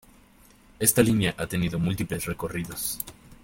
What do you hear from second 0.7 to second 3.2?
Esta línea ha tenido múltiples recorridos.